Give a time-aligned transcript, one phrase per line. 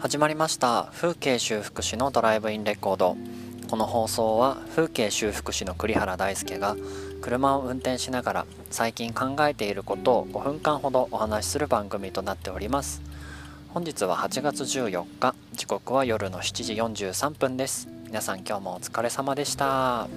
[0.00, 0.88] 始まりました。
[0.94, 3.18] 風景修復師のドライブインレコード。
[3.68, 6.74] この放送は風景修復師の栗原大輔が
[7.20, 13.02] 車を運転しながら最近考えていることを5分間ほどお話しする番組となっております。
[13.68, 17.86] 本日は8月14日時刻は夜の7時43分です。
[18.06, 20.08] 皆さん今日もお疲れ様でした。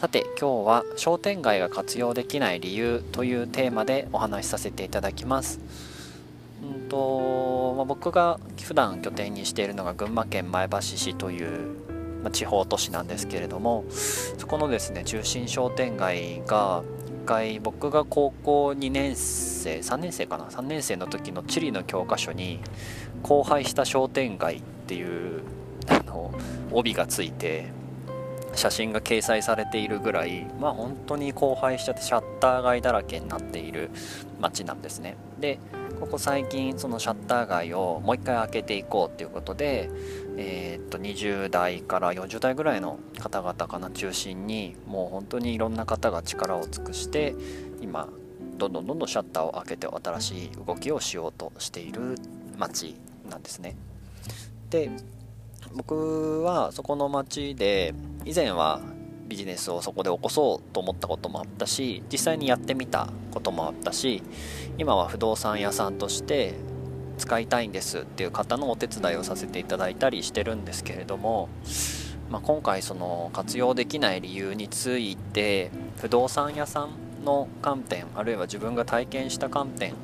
[0.00, 5.58] さて今日は商店街が活用できない理由というテーマでお話しさせていただきます。
[6.62, 7.55] うんと、
[7.86, 11.76] 僕が普段拠点にしているのが群馬県前橋市という
[12.22, 22.60] ま地方都市なんですけれどもそこのですね中心商店街が1回僕が高校2年生3年生かな？3年生の時の地理の教科書に
[23.24, 25.42] 荒廃した商店街っていう
[25.88, 26.32] あの
[26.72, 27.66] 帯がついて
[28.54, 33.90] 写真が掲載されているぐらいまあ本当に荒廃しちゃってシャッター街だらけになっている
[34.40, 35.16] 街なんですね。
[35.38, 35.58] で
[36.00, 39.90] ここ最近そのシャッター街をもう一回開けていこうっていうことで、
[40.36, 47.34] えー、っと20代から40代ぐらいの方々かな中心にもう本当にいろんな方が力を尽くして
[47.80, 48.08] 今
[48.58, 52.16] どんどんどんどんシャッターを開けて新しい動きをしようとしている
[52.58, 52.96] 街
[53.30, 53.76] なんですね。
[54.70, 54.90] で
[55.74, 58.80] 僕はそこの町で以前は
[59.28, 64.22] ビジネスをそこで起こそうと思ったこともあったし実際にやってみたこともあったし
[64.78, 66.54] 今は不動産屋さんとして
[67.18, 71.48] 使いたいんですっていう方のお手伝いをさせていただいたりしてるんですけれども、
[72.30, 79.94] まあ、今回その活用できない理由について不動産屋さんの観点あるいは自分が体験した観点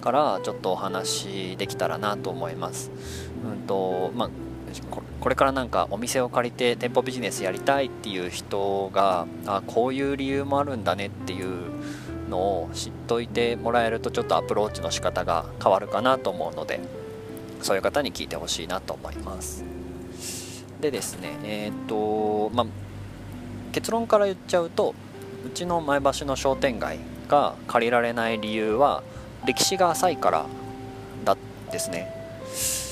[0.00, 2.90] からちょっとお話できたらなと思います。
[3.44, 4.30] うんとまあ
[5.20, 11.70] これからなんかお店を借りて店舗ビジネスやりたいっていう人があこういう理由もあるんだねっていう
[12.30, 16.80] のを知っといてもらえるとちょっとアプローチの仕方が変わるかなと思うので
[17.60, 19.64] そういう方に聞いてほしいなと思います。
[20.80, 22.66] でですねえっ、とまあ
[23.72, 24.94] 結論から言っちゃうと
[25.46, 29.02] うちの前橋の商店街が借りられない理由は
[29.46, 30.46] 歴史が浅いから
[31.24, 31.36] だ
[31.70, 32.89] ですね。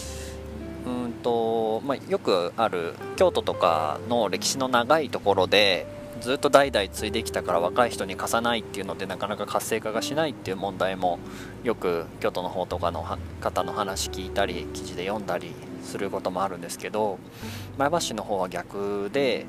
[1.19, 5.87] と、まあ、よくある京都とかの歴史の長いところで
[6.21, 11.19] ずっと代々継いできたから若い人に貸さないっていうのでなかなか活性化がしないっていう問題も
[11.63, 13.05] よく京都の方とかの
[13.41, 15.53] 方の話聞いたり記事で読んだり
[15.85, 17.19] することもあるんですけど
[17.77, 19.47] 前橋の方は逆で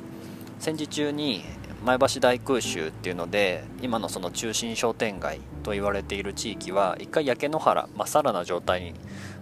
[0.59, 1.43] 戦時中に
[1.83, 8.93] 前橋大空襲っていうので今のその中心商店街と言われている地域は一回焼け野原まっさらな状態に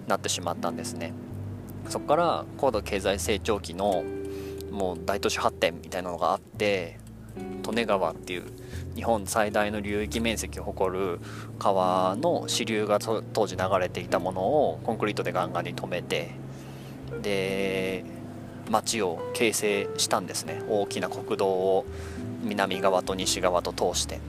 [0.07, 1.13] なってしまったんですね。
[1.89, 4.03] そこから高度経済成長期の
[4.71, 6.99] もう大都市発展みたいなのがあって
[7.69, 8.43] 利根川っていう
[8.95, 11.19] 日本最大の流域面積を誇る
[11.59, 16.31] 川の支流が当時流れていたものをコンクリートでガンガンに止めて
[17.21, 18.03] で
[18.69, 20.61] 町を形成したんですね。
[20.67, 21.85] 大きな国道を
[22.43, 24.19] 南側と西側と通して。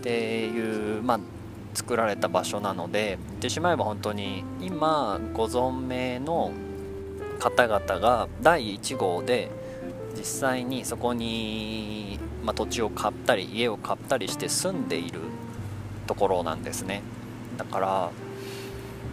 [0.00, 1.20] っていうまあ
[1.74, 6.52] 作られた場所なので言ってしまえば本当に今ご存命の
[7.38, 9.50] 方々が第1号で
[10.16, 15.20] 実際にそこに、まあ、土地を買ったり家を買ったりして住んでいる
[16.06, 17.02] ところなんですね。
[17.56, 18.10] だから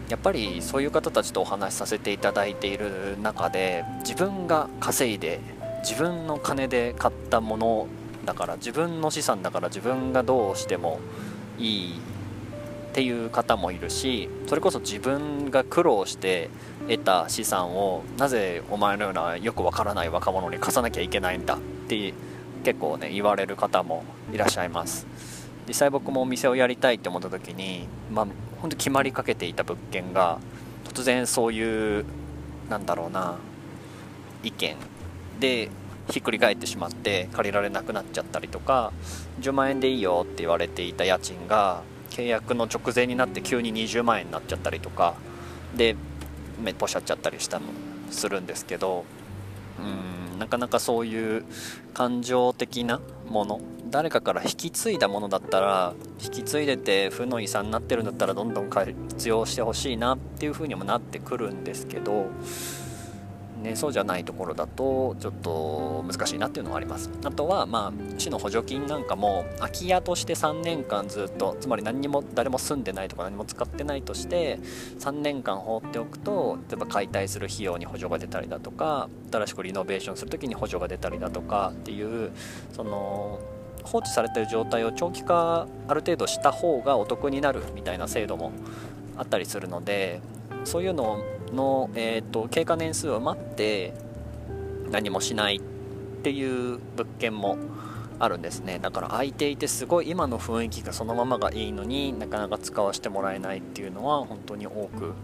[0.08, 5.40] やっぱりそういう方たちとお話しさせていただいている中で自分が稼いで
[5.82, 7.86] 自分の金で買ったもの
[8.24, 10.98] だから自分の資産だから自分がどうしても
[11.58, 12.00] いい
[12.98, 16.50] っていう方もいるしそれこそ自分が苦労して
[16.88, 22.12] 得た資産をなぜお前のようなよくわからない若者に貸さなきゃいけないんだって
[22.64, 25.06] 結構ね言われる方もいらっしゃいます。
[25.68, 28.26] 実際僕もお店をやりたいって思った時にまあ
[28.60, 30.40] 本当決まりかけていた物件が
[30.82, 32.04] 突然そういう
[32.68, 33.36] なんだろうな
[34.42, 34.76] 意見
[35.38, 35.70] で
[36.10, 38.92] ひっくり返ってしまって借りられなくなっちゃったりとか
[39.40, 45.14] 10万円でいいよって言われていた家賃が契約の直前になって急に20万円になっちゃったりとか
[45.76, 45.96] で
[46.62, 47.66] めっぽしゃっちゃったりしたの
[48.10, 49.04] するんですけど
[49.78, 51.44] うんなかなかそういう
[51.94, 53.60] 感情的なもの
[53.90, 58.94] 誰かから引き継いだものだったら引き継いでて負の遺産になってるんだったらどんどん活
[59.28, 62.26] 用してほしいなっていう風にもなってくるんですけど
[63.62, 67.10] ね、そうじゃないところだとちょっと難しいなっていうのはあります。
[67.24, 74.58] あとはまあ市の補助金なんかも空き家として3年間ずっとつまり何にも誰も住んでないとか何も使ってないとして
[75.00, 82.30] 3年間放っておくと例えば解体する費用に補助が出たりだとか新しくリノベーションする時に補助が出たりだとかっていう
[82.72, 83.40] その
[83.82, 88.52] 放置されてる状態を長期化ある程度した方がお得になるみたいな制度も
[89.16, 90.20] あったりするので
[90.68, 91.24] そういうの
[91.54, 93.94] の、えーと、経過年数を待って
[94.90, 95.60] 何もしないっ
[96.22, 97.56] ていう物件も
[98.18, 98.78] あるんですね。
[98.78, 105.14] だから空いていてすごい今の雰囲気がそのままがいいのになかなか使わせてもらえないっていうのは本当に多く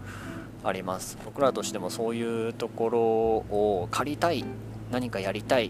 [0.63, 1.15] あります。
[1.23, 4.43] 僕らとしてもそういうところを借りたい
[4.91, 5.69] 何かやりたい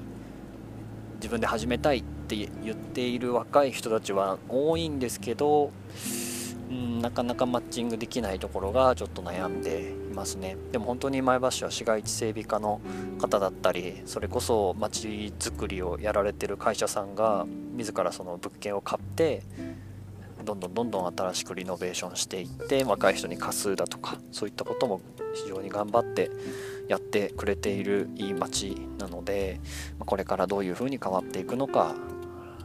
[1.15, 5.71] 自分で始めたいって言っている若い人たちは多いんですけど
[6.69, 10.57] うんなかなかマッチングできないところがちょっと悩んでいますね。
[10.71, 12.81] でも本当に前橋は市街地整備課の
[13.19, 17.45] 方だったりそれこそ街づくりをやられてる会社さんが
[17.75, 19.43] 自らその物件を買って
[20.43, 25.01] どんどんどんどん新しくリノベーションしていって若い人に貸すだとかそういったことも
[25.33, 26.29] 非常に頑張って
[26.87, 29.59] やってくれているいい街なので
[29.99, 31.95] これからどういう風に変わっていくのか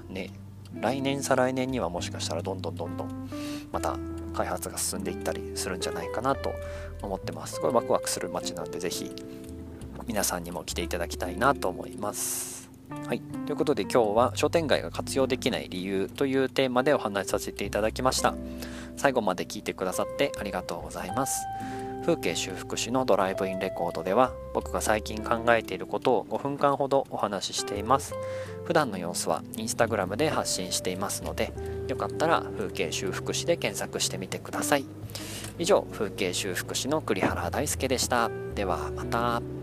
[0.09, 0.31] ね
[0.75, 3.31] 来年再来年にはもしかしたらどんどんどんどん
[3.73, 3.97] また
[4.35, 6.53] 開発が進んでいったりするんじゃないかなと
[7.03, 7.61] 思ってます。
[7.61, 9.15] これワクワクする街なんで是非
[10.07, 12.71] 皆さんにも来ていただきたいなと思います。
[13.07, 18.35] はい、ということで今日は商店街が活用できない理由というテーマでお話しさせていただきました。
[18.97, 21.45] 最後まで聞いてくださってありがとうございます。
[22.03, 28.15] 風景修復師のドライブインレコードでは僕が最近考えていることを5分間ほどお話ししています。
[28.65, 31.53] 普段の様子はインスタグラムで発信していますので
[31.89, 34.85] よかったら風景修復師で検索してみてください。
[35.59, 38.31] 以上風景修復師の栗原大輔でした。
[38.55, 39.60] ではまた。